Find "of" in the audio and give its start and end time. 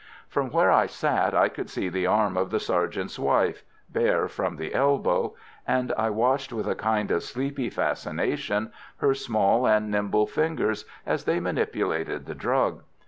2.35-2.49, 7.11-7.21